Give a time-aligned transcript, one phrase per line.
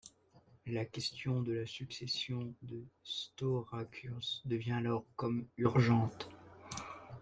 [0.65, 6.27] La question de la succession de Staurakios devient alors comme urgente.